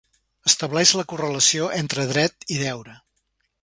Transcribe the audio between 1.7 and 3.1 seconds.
entre dret i deure.